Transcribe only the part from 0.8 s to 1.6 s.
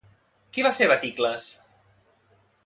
Baticles?